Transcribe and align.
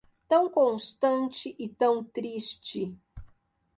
tão 0.27 0.49
constante 0.49 1.55
e 1.59 1.69
tão 1.69 2.03
triste 2.03 2.97